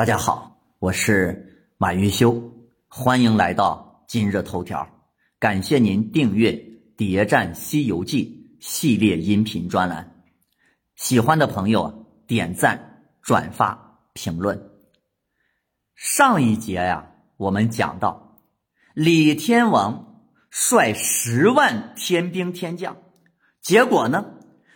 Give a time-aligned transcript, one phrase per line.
[0.00, 2.42] 大家好，我是马云修，
[2.88, 4.88] 欢迎来到今日头条。
[5.38, 6.52] 感谢您订阅
[6.96, 10.22] 《谍战西游记》系列音频专栏，
[10.96, 14.70] 喜欢的朋友点赞、转发、评论。
[15.94, 18.38] 上一节呀，我们讲到
[18.94, 22.96] 李天王率十万天兵天将，
[23.60, 24.24] 结果呢，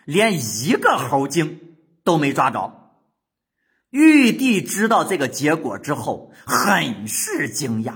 [0.05, 2.84] 连一个猴精都没抓着。
[3.95, 7.95] 玉帝知道这个结果之后，很是惊讶。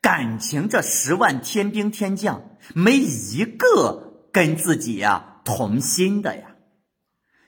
[0.00, 6.56] 感情这十万天兵天将没一个跟自己呀同心的呀。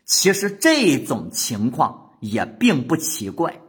[0.04, 3.60] 其实这种情况也并不奇怪。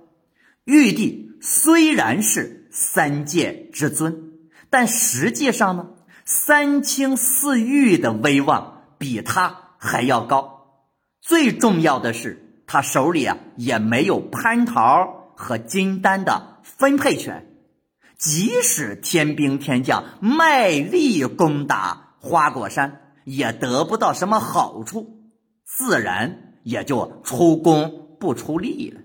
[0.64, 4.34] 玉帝虽然是三界之尊，
[4.70, 5.90] 但实际上呢，
[6.24, 10.86] 三清四御的威望比他还要高。
[11.20, 12.48] 最重要的是。
[12.72, 17.46] 他手里啊也没有蟠桃和金丹的分配权，
[18.18, 25.20] 即使天兵天将卖力攻打花果山，也得不到什么好处，
[25.66, 29.02] 自然也就出工不出力了。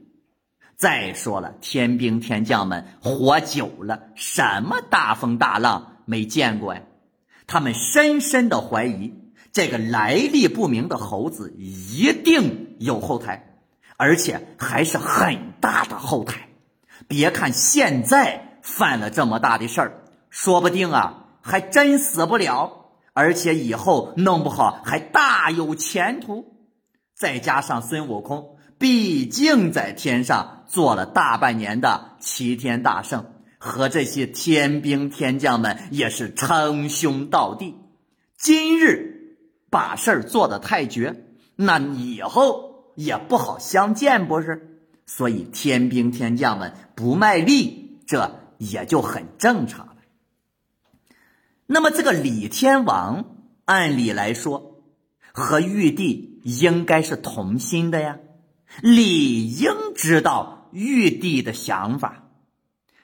[0.76, 6.82] 再说了，天兵天将们活久了，什么大风大浪没见过呀？
[7.48, 9.12] 他们深深的怀疑，
[9.50, 13.54] 这个来历不明的猴子一定有后台。
[13.98, 16.48] 而且还是很大的后台，
[17.08, 26.56] 别看现在犯了这么大的事儿，说不定啊还真死不了，而且以后弄不好还大有前途。
[27.14, 33.24] 再加上孙悟空，毕竟在天上做了大半年的齐天大圣，
[33.56, 37.76] 和这些天兵天将们也是称兄道弟。
[38.36, 39.38] 今日
[39.70, 41.24] 把事儿做得太绝，
[41.56, 42.75] 那以后。
[42.96, 44.72] 也不好相见，不是？
[45.06, 49.96] 所以天兵天将们不卖力，这也就很正常了。
[51.66, 54.82] 那么这个李天王，按理来说
[55.32, 58.18] 和玉帝应该是同心的呀，
[58.82, 62.24] 理应知道玉帝的想法。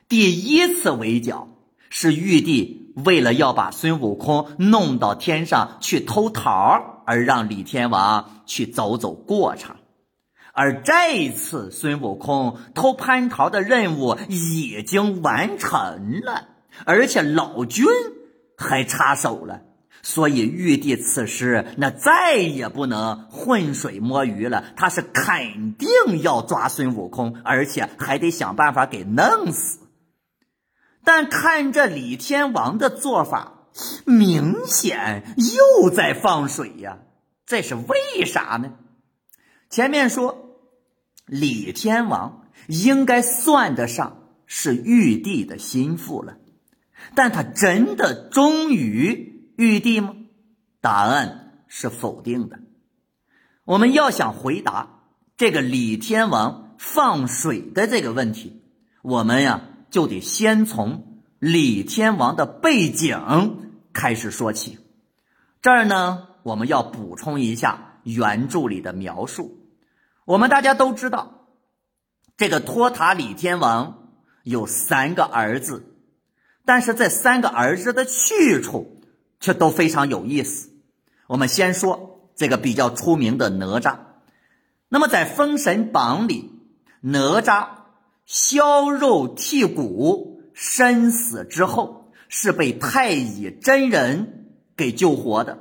[0.08, 1.48] 第一次围剿
[1.88, 9.76] 是玉帝为了要把孙悟空弄到天上去偷桃，而让李天王去走走过场。
[10.54, 16.48] 而这一次孙悟空偷蟠桃的任务已经完成了，
[16.84, 17.86] 而且老君
[18.56, 19.62] 还插手了，
[20.02, 25.88] 所以玉帝此时那再也不能浑水摸鱼了，他是肯定
[26.20, 29.78] 要抓孙悟空，而且还得想办法给弄死。
[31.02, 33.68] 但看这李天王的做法，
[34.04, 35.34] 明显
[35.80, 36.98] 又在放水呀，
[37.46, 38.72] 这是为啥呢？
[39.68, 40.41] 前面说，
[41.32, 46.36] 李天王应该算得上是玉帝的心腹了，
[47.14, 50.14] 但他真的忠于玉帝吗？
[50.82, 52.60] 答案是否定的。
[53.64, 55.04] 我们要想回答
[55.38, 58.60] 这个李天王放水的这个问题，
[59.00, 64.78] 我们呀就得先从李天王的背景开始说起。
[65.62, 69.61] 这儿呢，我们要补充一下原著里的描述。
[70.24, 71.48] 我们大家都知道，
[72.36, 74.08] 这个托塔李天王
[74.44, 75.84] 有三个儿子，
[76.64, 79.00] 但是这三个儿子的去处
[79.40, 80.70] 却都非常有意思。
[81.26, 83.98] 我们先说这个比较出名的哪吒。
[84.88, 86.52] 那么在《封神榜》里，
[87.00, 87.68] 哪吒
[88.24, 95.58] 削肉剔骨、身死之后，是被太乙真人给救活的，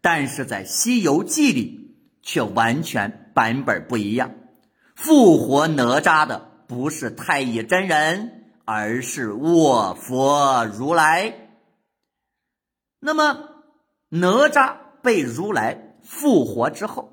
[0.00, 1.89] 但是在《西游记》里
[2.22, 3.26] 却完全。
[3.32, 4.32] 版本不一样，
[4.96, 11.48] 复活哪吒的不是太乙真人，而是卧佛如来。
[12.98, 13.48] 那么
[14.08, 17.12] 哪吒被如来复活之后，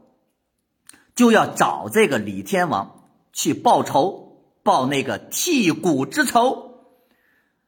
[1.16, 6.82] 就要找这个李天王去报仇，报那个剔骨之仇。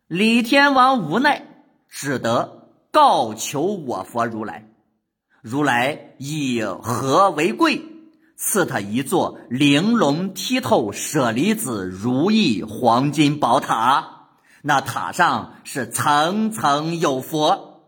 [0.07, 1.45] 李天王无奈，
[1.87, 4.65] 只得告求我佛如来。
[5.41, 7.83] 如来以和为贵。
[8.41, 14.29] 赐他一座玲珑剔透、舍利子如意黄金宝塔，
[14.61, 17.83] 那塔上是层层有佛。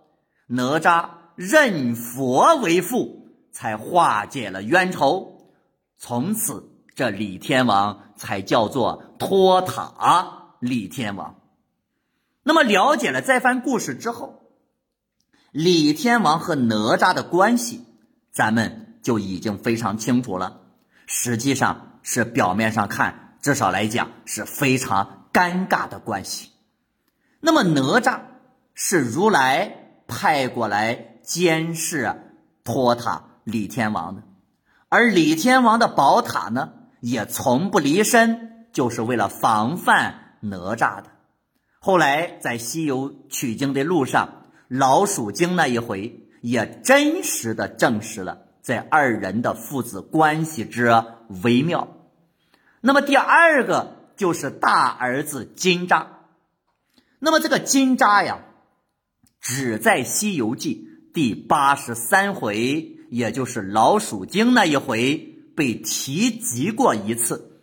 [0.48, 5.54] 哪吒认佛为父，才化解了冤仇。
[5.98, 11.40] 从此，这李天王才叫做托塔李天王。
[12.44, 14.41] 那么，了解了这番故事之后，
[15.52, 17.86] 李天王和哪吒的关系，
[18.32, 18.88] 咱们。
[19.02, 20.62] 就已经非常清楚了，
[21.08, 26.52] 实际上是表面上看至少来讲是非常尴尬的关系。
[27.40, 28.20] 那么哪吒
[28.76, 29.76] 是如来
[30.06, 32.14] 派过来监视
[32.64, 34.22] 托塔李天王的，
[34.88, 41.06] 而李天王的宝塔呢，也从不离身，就是为了防范哪吒的。
[41.80, 44.41] 后来在西游取经的路上，
[44.72, 51.04] 老鼠精那一回也真实的证实了这二人的父子关系之
[51.44, 51.90] 微妙。
[52.80, 56.06] 那么第二个就是大儿子金吒。
[57.20, 58.46] 那么这个金吒呀，
[59.42, 65.18] 只在《西游记》第八十三回，也就是老鼠精那一回
[65.56, 67.60] 被提及过一次。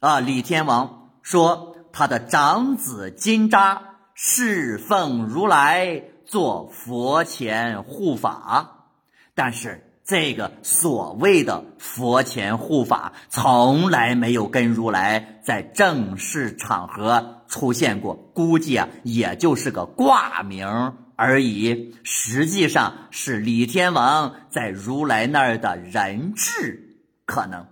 [0.00, 1.74] 啊，李天王说。
[1.90, 3.80] 他的长子金吒
[4.14, 8.90] 侍奉如来，做佛前护法，
[9.34, 21.96] 但是这个所谓的佛前护法，从来没有跟如来在正式场合出现过，估计啊，也就是个挂名而已。
[22.04, 27.66] 实际上是李天王在如来那儿的人质，可能。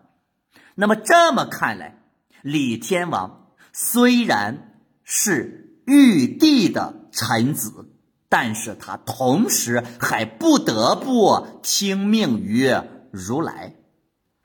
[0.75, 1.99] 那么这么看来，
[2.41, 3.43] 李天王。
[3.79, 7.96] 虽然是玉帝的臣子，
[8.29, 12.71] 但是他同时还不得不听命于
[13.11, 13.77] 如来，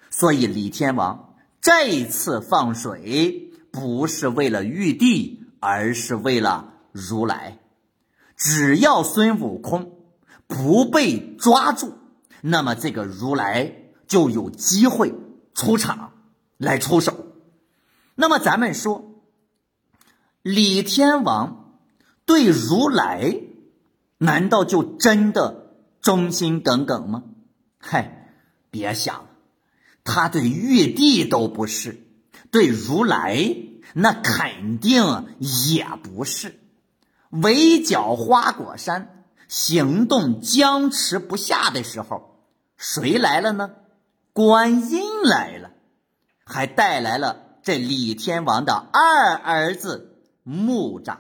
[0.10, 7.60] 所以李天王这次放水不是为了玉帝，而是为了如来。
[8.36, 9.98] 只要孙悟空
[10.48, 11.94] 不被抓住，
[12.42, 13.74] 那么这个如来
[14.08, 15.14] 就有机会
[15.54, 16.14] 出场
[16.58, 17.28] 来出手。
[18.16, 19.08] 那么咱们说。
[20.44, 21.78] 李天王
[22.26, 23.40] 对如来
[24.24, 27.24] 难道就真的忠心耿耿吗？
[27.80, 28.36] 嗨，
[28.70, 29.30] 别想了，
[30.04, 32.06] 他对玉帝都不是，
[32.52, 33.56] 对如来
[33.94, 36.60] 那肯定也不是。
[37.32, 42.46] 围剿花果山，行动僵持不下的时候，
[42.78, 43.72] 谁来了呢？
[44.34, 45.72] 观音来了，
[46.46, 50.20] 还带来了这李天王的二儿子。
[50.44, 51.18] 木吒，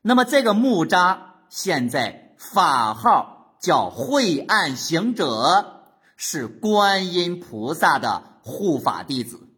[0.00, 1.18] 那么这个木吒
[1.48, 5.84] 现在法号叫晦暗行者，
[6.16, 9.48] 是观音菩萨的护法弟子，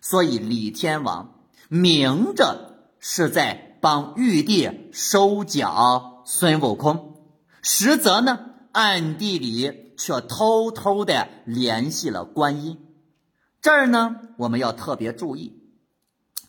[0.00, 7.26] 所以李天王明着是在帮玉帝收缴孙悟空，
[7.62, 8.40] 实则呢
[8.72, 12.78] 暗地里却偷偷的联系了观音。
[13.60, 15.60] 这儿呢我们要特别注意，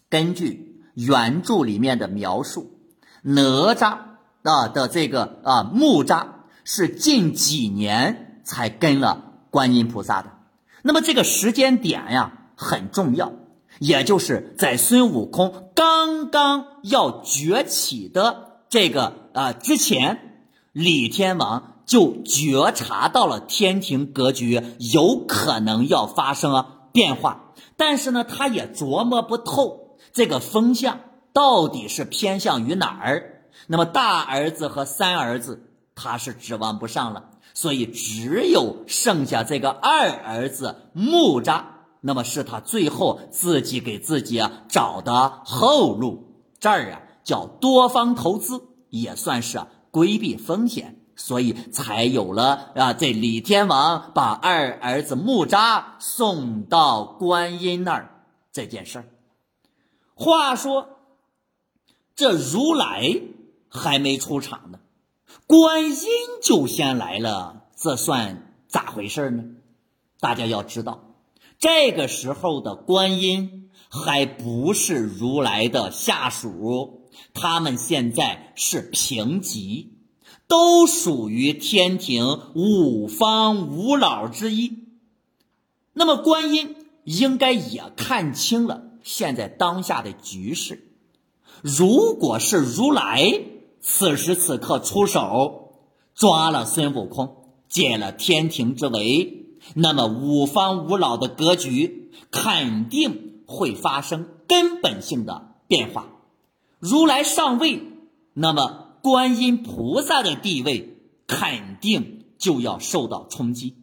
[0.09, 0.73] 根据。
[0.95, 2.79] 原著里面的描述，
[3.21, 4.14] 哪吒
[4.45, 6.27] 啊的这个啊木吒
[6.63, 10.31] 是近几年才跟了观音菩萨的。
[10.81, 13.33] 那么这个时间点呀很重要，
[13.79, 29.97] 也就是在孙悟空刚刚要崛起的这个啊之前，李天王就觉察到了天庭格局有可能要发生变化，但是呢，他也琢磨不透。
[30.13, 30.99] 这个风向
[31.33, 33.34] 到底是偏向于哪儿？
[33.67, 41.63] 那么大儿子和三儿子他是指望不上了，所以只有剩下这个二儿子木吒，
[42.01, 46.23] 那么是他最后自己给自己啊找的后路。
[46.59, 59.05] 这儿啊叫多方投资，也算是规避风险，所以才有了啊这李天王把二儿子木吒送到观音那儿这件事儿。
[60.13, 60.89] 话说，
[62.15, 63.21] 这如来
[63.75, 64.79] 还没出场呢，
[65.47, 65.97] 观音
[66.41, 69.43] 就先来了，这算咋回事呢？
[70.19, 71.15] 大家要知道，
[71.59, 79.99] 这个时候的观音还不是如来的下属，他们现在是平级，
[80.47, 84.85] 都属于天庭五方五老之一。
[85.93, 88.83] 那么观音应该也看清了。
[89.03, 90.91] 现在当下的局势，
[91.61, 93.43] 如果是如来
[93.87, 95.75] 此时此刻出手
[96.15, 106.07] 抓了孙悟空，解了天庭之围，那么五方五老的格局肯定会发生根本性的变化。
[106.79, 107.83] 如来上位，
[108.33, 113.75] 那么观音菩萨的地位肯定就要受到冲击。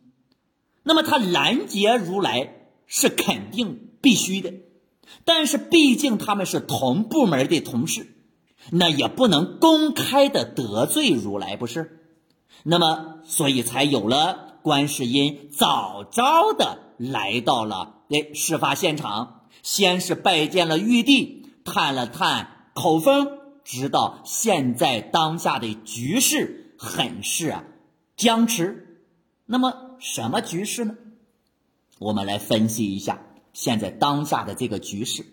[0.82, 4.52] 那么他拦截如来是肯定必须的。
[5.24, 8.08] 但是毕竟他们是同部门的同事，
[8.70, 11.98] 那也不能公开的得罪如来，不是？
[12.64, 27.64] 那么，所以才有了观世音早早的来到了哎事发现场，先是拜见了玉帝，探了探口风，知道现在当下的局势很是啊
[28.16, 29.00] 僵持。
[29.46, 30.94] 那么什么局势呢？
[31.98, 35.26] 我们来分析一下现在当下的这个局势。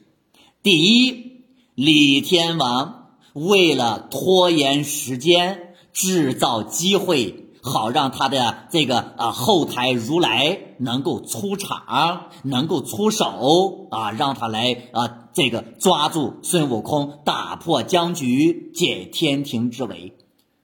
[0.63, 1.43] 第一，
[1.75, 2.98] 李天王
[3.47, 7.45] 为了拖延时间，制造机会。
[7.61, 20.15] 好让他的这个啊后台如来能够出场，能够出手啊，让他来啊这个抓住孙悟空，打破僵局，解天庭之围。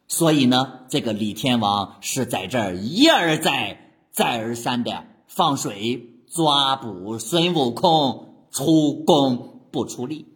[0.08, 10.28] 所以呢，这个李天王是在这儿一而再、再而三的放水抓捕孙悟空，出工不出力。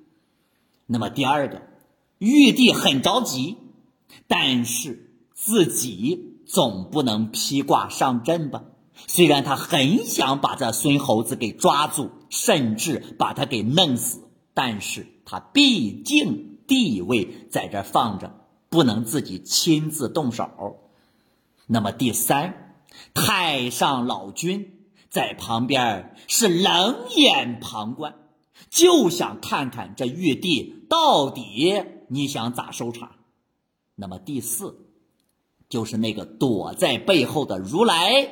[0.86, 1.62] 那么第二个，
[2.20, 3.58] 玉帝很着急，
[4.28, 6.28] 但是自己。
[6.52, 8.64] 总不能披挂上阵吧？
[9.06, 14.22] 虽然他很想把这孙猴子给抓住，甚至把他给弄死，
[14.56, 20.80] 但是他毕竟地位在这放着，不能自己亲自动手。
[21.68, 22.82] 那么第三，
[23.14, 24.74] 太上老君
[25.12, 28.16] 在旁边是冷眼旁观，
[28.72, 31.76] 就想看看这玉帝到底
[32.10, 33.12] 你想咋收场。
[33.96, 34.86] 那么第四。
[35.70, 38.32] 就是那个躲在背后的如来，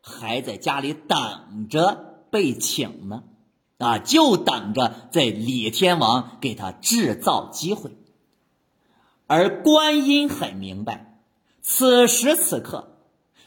[0.00, 3.24] 还在家里等着被请呢，
[3.78, 7.90] 啊，就等着在李天王给他制造机会。
[9.26, 11.18] 而观音很明白，
[11.60, 13.00] 此时此刻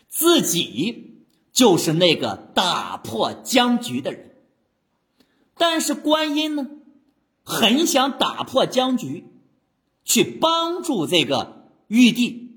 [0.09, 4.35] 自己就是那个打破僵局的人。
[5.55, 6.67] 但是观音呢，
[7.45, 9.28] 很想打破僵局，
[10.09, 12.47] 去帮助这个玉帝。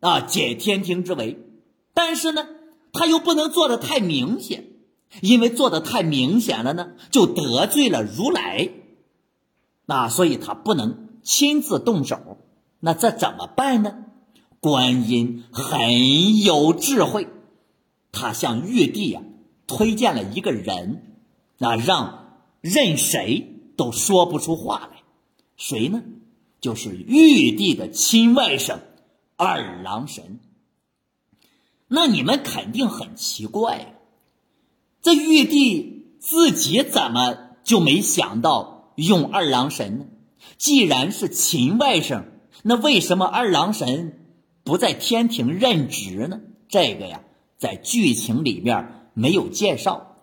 [0.00, 1.38] 啊，解天庭之围，
[1.94, 2.44] 但是呢，
[2.92, 4.64] 他又不能做的太明显，
[5.20, 8.68] 因为做的太明显了呢，就得罪了如来。
[9.86, 12.38] 那所以他不能亲自动手，
[12.80, 13.94] 那这怎么办呢？
[14.58, 17.28] 观音很有智慧，
[18.10, 19.22] 他向玉帝啊
[19.68, 21.14] 推荐了一个人，
[21.60, 25.02] 啊，让任谁都说不出话来。
[25.56, 26.02] 谁呢？
[26.62, 28.78] 就是玉帝的亲外甥。
[29.34, 30.38] 二郎神，
[31.88, 33.98] 那你们肯定很奇怪，
[35.00, 40.04] 这玉帝自己怎么就没想到用二郎神呢？
[40.58, 42.22] 既然是秦外甥，
[42.62, 44.28] 那为什么二郎神
[44.62, 46.40] 不在天庭任职呢？
[46.68, 47.22] 这个呀，
[47.58, 50.18] 在剧情里面没有介绍。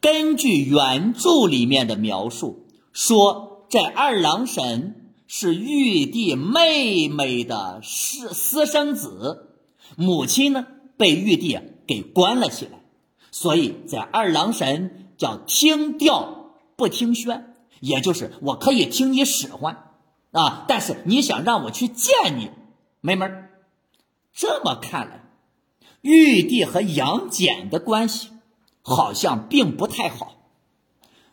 [0.00, 5.03] 根据原著里面的描述，说这二郎神。
[5.26, 9.48] 是玉帝妹妹的私私生子，
[9.96, 10.66] 母亲呢
[10.96, 12.80] 被玉帝给关了起来，
[13.30, 19.90] 所以在二郎神叫听调不听宣，也就是我可以听你使唤
[20.32, 22.50] 啊，但是你想让我去见你，
[23.00, 23.48] 没门
[24.32, 25.24] 这么看来，
[26.02, 28.28] 玉帝和杨戬的关系
[28.82, 30.36] 好像并不太好。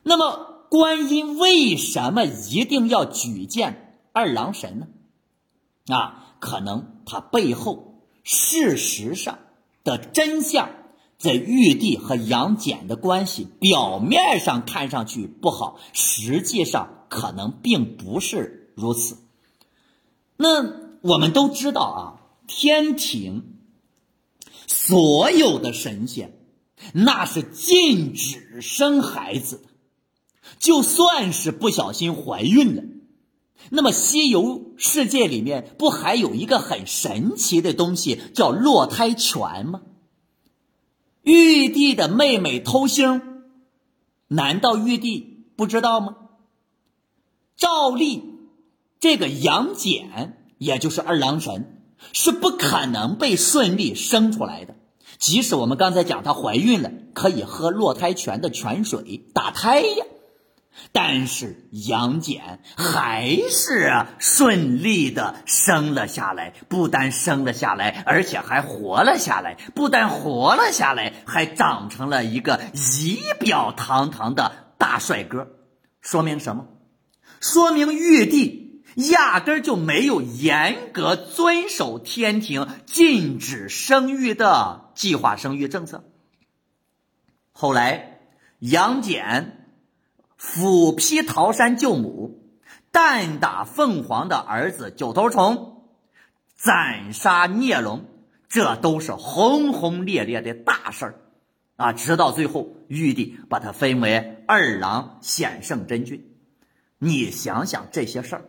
[0.04, 0.51] 那么。
[0.72, 4.88] 观音为什么一定要举荐二郎神呢？
[5.94, 9.40] 啊，可能他背后事实上
[9.84, 10.70] 的真相，
[11.18, 19.18] 在玉帝和杨戬的关系表面上看上去不好，实际上可能并不是如此。
[20.38, 20.64] 那
[21.02, 22.02] 我们都知道啊，
[22.48, 23.58] 天庭
[24.68, 26.32] 所有的神仙，
[26.94, 29.71] 那是禁止生孩子的。
[30.62, 32.84] 就算是不小心怀孕了，
[33.72, 39.82] 那么西游世界里面不还有一个很神奇的东西叫落胎泉吗？
[41.24, 43.22] 玉帝的妹妹偷腥，
[44.28, 46.16] 难道玉帝不知道吗？
[47.58, 48.24] 照例，
[49.00, 51.82] 这个杨戬，也就是二郎神，
[52.14, 54.76] 是不可能被顺利生出来的。
[55.18, 60.06] 即使我们刚才讲她怀孕了，可以喝落胎泉的泉水打胎呀。
[60.94, 69.58] 但是杨戬还是顺利的生了下来，不但生了下来，而且还活了下来。
[69.76, 75.50] 不但活了下来，还长成了一个仪表堂堂的大帅哥。
[76.02, 76.68] 说明什么？
[77.40, 86.04] 说明玉帝压根就没有严格遵守天庭禁止生育的计划生育政策。
[87.52, 88.20] 后来
[88.60, 89.58] 杨戬。
[90.42, 92.42] 斧劈桃山救母，
[92.92, 95.84] 弹打凤凰的儿子九头虫，
[96.58, 98.06] 斩杀孽龙，
[98.50, 101.16] 这都是轰轰烈烈的大事儿
[101.76, 106.34] 啊，直到最后玉帝把他分为二郎显圣真君。
[106.98, 108.46] 你想想这些事儿，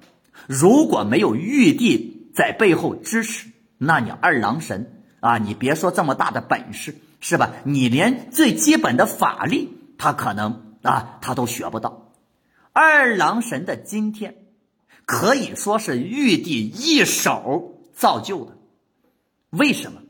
[0.46, 7.52] 如果没有玉帝在背后支持，那你二郎神啊，你别说这么大的本事，是吧？
[7.64, 12.12] 你连最基本的法力，他可能啊，他都学不到。
[12.72, 14.46] 二郎神的今天，
[15.04, 18.58] 可以说是玉帝一手造就的。
[19.50, 20.00] 为什么？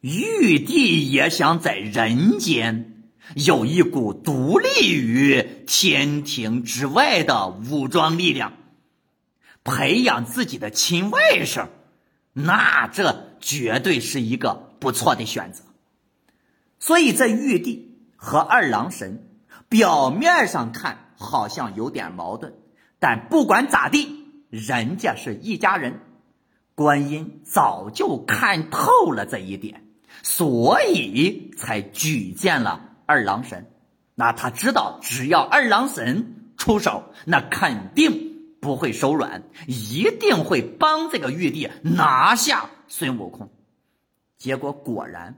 [0.00, 2.88] 玉帝也想在人间。
[3.36, 8.52] 有一股独立于天庭之外的武装力量，
[9.62, 11.68] 培养自己的亲外甥，
[12.32, 15.62] 那这绝对是一个不错的选择。
[16.80, 19.31] 所以，这玉帝和二郎神
[19.72, 22.52] 表面上看好像有点矛盾，
[22.98, 26.00] 但不管咋地，人家是一家人。
[26.74, 29.86] 观音早就看透了这一点，
[30.22, 32.90] 所以才举荐了。
[33.06, 33.70] 二郎神，
[34.14, 43.50] 那他知道，只要二郎神出手，那肯定不会手软，一定会帮这个玉帝拿下孙悟空。
[44.36, 45.36] 结果果然，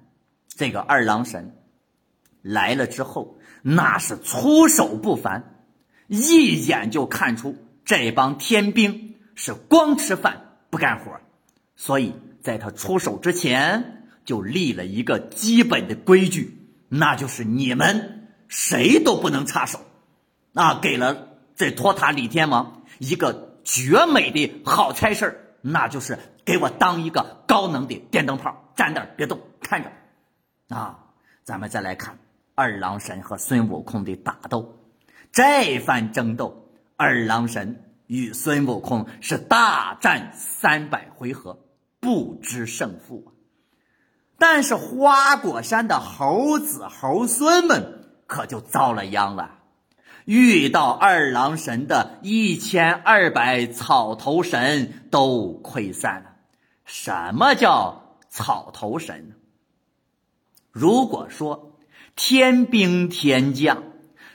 [0.48, 1.56] 这个二郎神
[2.44, 5.64] 来了之后，那是出手不凡，
[6.08, 11.18] 一眼就看出这帮天兵是光吃饭不干活，
[11.74, 16.60] 所以在他出手之前，就立了一个基本的规矩。
[16.90, 19.80] 那就是你们谁都不能插手，
[20.52, 29.90] 啊，给了这托塔李天王一个绝美的好差事那就是给我当一个高能的电灯泡，站那儿别动，看着。
[30.68, 30.98] 啊，
[31.42, 32.18] 咱们再来看
[32.54, 34.78] 二郎神和孙悟空的打斗，
[35.32, 41.58] 这番争斗，二郎神与孙悟空是大战三百回合，
[41.98, 43.28] 不知胜负啊。
[44.38, 49.58] 但是花果山的猴子猴孙们可就遭了殃了，
[50.24, 56.30] 遇到二郎神的一千二百草头神都溃散了。
[56.84, 59.36] 什么叫草头神？
[60.70, 61.73] 如果说
[62.16, 63.82] 天兵天将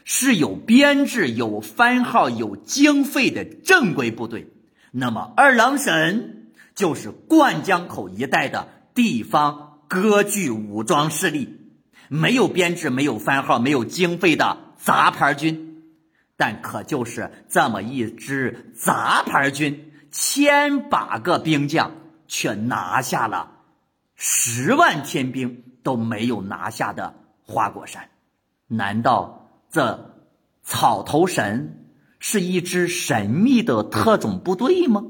[0.03, 4.51] 是有编制、有番号、有经费的正规部队，
[4.91, 9.67] 那么二郎神就是灌江口一带的地方。
[9.87, 11.57] 割据武装势力，
[12.09, 15.81] 没有编制、没有番号、没有经费的杂牌军，
[16.37, 21.95] 但可就是这么一支杂牌军，千把个兵将，
[22.27, 23.49] 却拿下了
[24.15, 27.15] 十万天兵都没有拿下的
[27.49, 28.09] 花果山。
[28.67, 30.13] 难道这
[30.61, 35.03] 草头神是一支神秘的特种部队吗？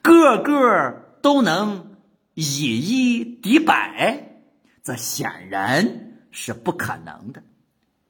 [0.00, 1.96] 个个都能？
[2.34, 4.40] 以一敌百，
[4.82, 7.42] 这显然是不可能的。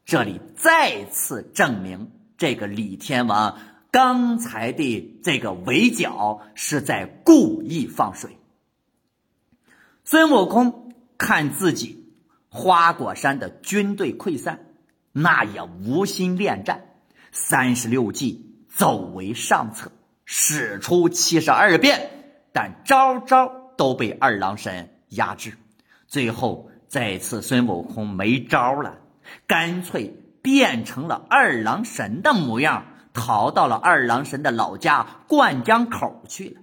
[0.05, 3.59] 这里再次证明，这个李天王
[3.91, 8.39] 刚才的这个围剿是在故意放水。
[10.05, 12.02] 孙悟空看自己
[12.53, 14.61] 花果山的军队溃散，
[15.11, 16.85] 那也无心恋战，
[17.33, 19.91] 三十六计走为上策，
[20.25, 22.11] 使出七十二变，
[22.53, 23.61] 但招招。
[23.75, 25.55] 都被二郎神压制，
[26.07, 28.99] 最后这次孙悟空没招了，
[29.47, 32.85] 干脆变成了二郎神的模样，
[33.15, 36.61] 逃到了二郎神的老家灌江口去了。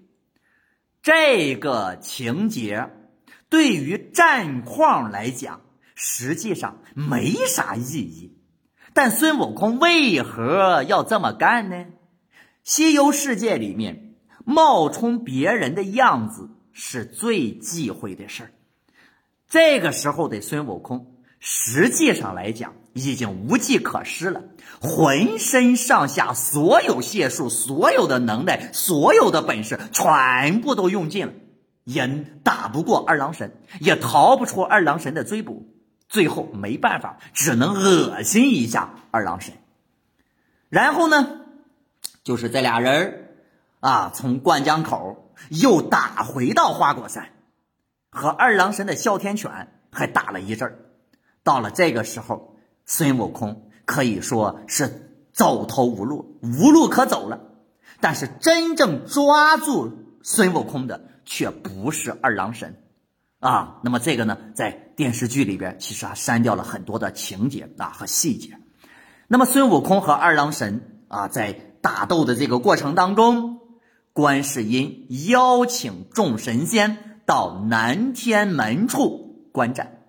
[1.02, 2.90] 这个情节
[3.50, 5.62] 对于战况来讲，
[6.02, 8.38] 实际上没啥意义，
[8.94, 11.86] 但孙悟空为何要这么干呢？
[12.64, 16.52] 西游世界里面冒充别人的样子。
[16.72, 18.52] 是最忌讳的事儿。
[19.50, 24.44] 这个时候的孙悟空，实际上来讲已经无计可施了，
[24.80, 31.34] 浑身上下所有解数、所有的能耐、所有的本事，全部都用尽了，
[31.84, 32.08] 也
[32.46, 35.68] 打不过二郎神，也逃不出二郎神的追捕。
[36.10, 39.54] 最后没办法，只能恶心一下二郎神。
[40.68, 41.46] 然后呢，
[42.24, 43.38] 就是这俩人
[43.80, 45.26] 啊，从灌江口。
[45.48, 47.30] 又打回到花果山，
[48.12, 50.78] 和二郎神的哮天犬还打了一阵。
[51.44, 57.40] 到了这个时候，孙悟空可以说是走投无路，无路可走了。
[58.02, 62.84] 但是真正抓住孙悟空的却不是二郎神
[63.40, 63.80] 啊。
[63.84, 68.60] 那么这个呢，在电视剧里边其实啊删掉了很多的情节啊和细节。
[69.28, 73.58] 那么孙悟空和二郎神啊在打斗的这个过程当中。
[74.12, 80.02] 观世音邀请众神仙到南天门处观战，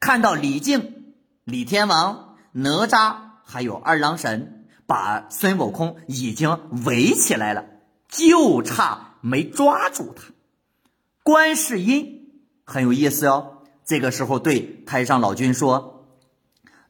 [0.00, 1.12] 看到李靖
[1.44, 7.66] 李天王、哪吒还有二郎神把孙悟空已经围起来了，
[8.08, 10.32] 就差没抓住他。
[11.22, 12.23] 观世音
[12.64, 16.06] 很有意思哦，这个时候对太上老君说：“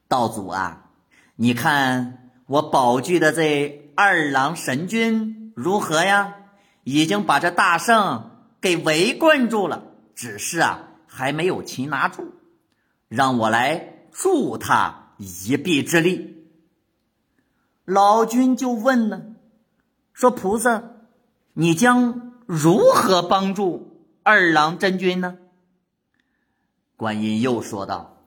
[0.09, 0.89] 道祖啊，
[1.35, 6.35] 你看我宝具的这二郎神君如何呀？
[6.83, 9.83] 已经把这大圣给围困住了，
[10.15, 12.33] 只是啊还没有擒拿住，
[13.07, 16.47] 让我来。”助他一臂之力，
[17.83, 19.35] 老君就问呢，
[20.13, 20.83] 说：“菩萨，
[21.51, 25.37] 你将如何帮助二郎真君呢？”
[26.97, 28.17] 观音又说道：“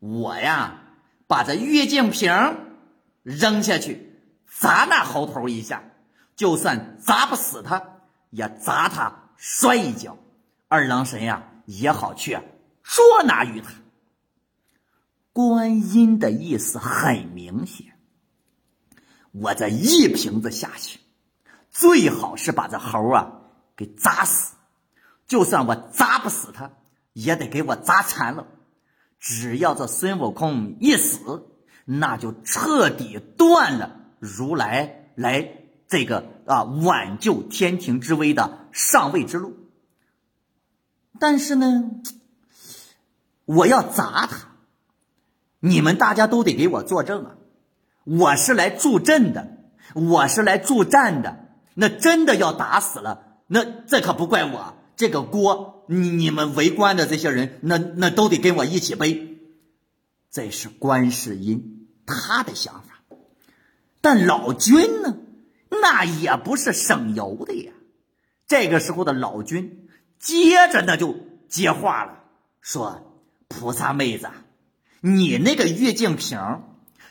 [0.00, 0.82] 我呀，
[1.26, 2.32] 把这玉净瓶
[3.22, 5.82] 扔下去，砸那猴头一下，
[6.36, 10.18] 就算砸不死他，也砸他摔一跤，
[10.68, 12.38] 二郎神呀也好去
[12.82, 13.70] 捉拿于他。”
[15.32, 17.94] 观音的意思很明显，
[19.30, 20.98] 我这一瓶子下去，
[21.70, 23.32] 最好是把这猴啊
[23.76, 24.56] 给砸死。
[25.28, 26.72] 就算我砸不死他，
[27.18, 28.46] 也得给我砸残了。
[29.18, 31.48] 只要这孙悟空一死，
[31.84, 35.48] 那就彻底断了如来来
[35.88, 39.56] 这个啊挽救天庭之危的上位之路。
[41.18, 41.90] 但是呢，
[43.44, 44.48] 我要砸他。
[45.58, 47.34] 你们大家都得给我作证啊！
[48.04, 49.58] 我是来助阵的，
[49.94, 51.48] 我是来助战的。
[51.74, 59.38] 那真的要打死了，那这可不怪我，这个锅你们围观的这些人，那那都得跟我一起背。
[60.30, 63.00] 这是观世音他的想法，
[64.00, 65.16] 但老君呢，
[65.70, 67.72] 那也不是省油的呀。
[68.48, 71.14] 这个时候的老君接着那就
[71.48, 72.24] 接话了，
[72.60, 74.28] 说：“菩萨妹子。”
[75.00, 76.62] 你那个玉净瓶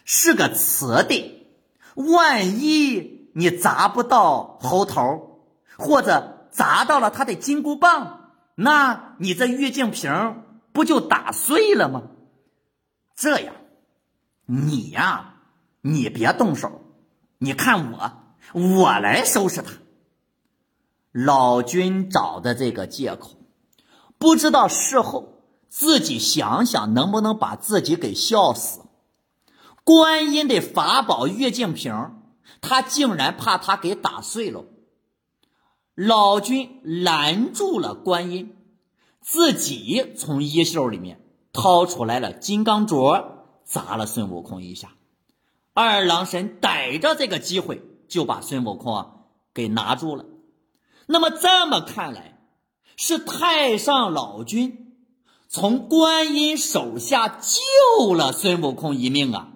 [0.04, 1.48] 是个瓷的，
[1.96, 5.42] 万一你砸不到猴头，
[5.78, 12.04] 或者砸到了他的金箍棒，那你这玉净瓶不就打碎了吗？
[13.16, 13.56] 这样，
[14.46, 15.36] 你呀，
[15.82, 16.82] 你别动手，
[17.38, 18.12] 你看我，
[18.54, 19.72] 我来收拾他。
[21.12, 23.32] 老君找的这个借口，
[24.18, 25.34] 不知道事后。
[25.70, 28.84] 自己想想能不能把自己给笑死？
[29.84, 32.22] 观音的法宝玉净瓶，
[32.62, 34.64] 他竟然怕他给打碎了。
[35.98, 38.56] 老君拦住了观音，
[39.20, 41.20] 自己从衣袖里面
[41.52, 43.26] 掏出来了金刚镯，
[43.66, 44.94] 砸了孙悟空一下。
[45.74, 49.14] 二郎神逮着这个机会，就把孙悟空啊
[49.56, 50.26] 给拿住了。
[51.08, 52.40] 那么这么看来，
[52.96, 54.94] 是太上老君。
[55.50, 59.52] 从观音手下救了孙悟空一命啊！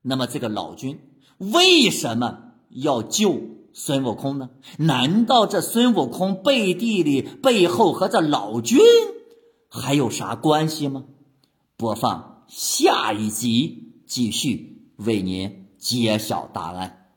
[0.00, 0.98] 那么这个老君
[1.36, 3.38] 为什么要救
[3.80, 4.50] 孙悟空呢？
[4.76, 8.80] 难道这孙悟空背地里背后和这老君
[9.68, 11.04] 还有啥关系吗？
[11.76, 17.07] 播放下一集，继续为您揭晓答案。